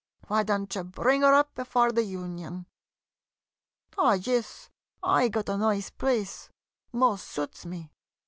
Why 0.27 0.41
don't 0.41 0.73
you 0.73 0.83
bring 0.83 1.21
'er 1.23 1.35
up 1.35 1.53
before 1.53 1.91
the 1.91 2.01
Union? 2.01 2.65
Ah, 3.99 4.13
yis— 4.13 4.71
I 5.19 5.29
got 5.29 5.47
a 5.47 5.59
noice 5.59 5.91
place— 5.91 6.49
'mos' 6.91 7.21
suits 7.21 7.67
me! 7.67 7.91